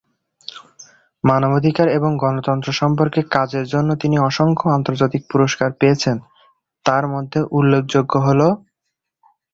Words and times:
মানবাধিকার 1.23 1.87
এবং 1.89 2.11
গণতন্ত্র 2.17 2.69
সম্পর্কে 2.71 3.21
কাজের 3.31 3.65
জন্য 3.67 3.89
তিনি 3.95 4.15
অসংখ্য 4.19 4.65
আন্তর্জাতিক 4.69 5.21
পুরষ্কার 5.31 5.69
পেয়েছেন, 5.73 6.17
তার 6.85 7.03
মধ্যে 7.07 7.39
উল্লেখযোগ্য 7.51 8.13
হল- 8.17 8.57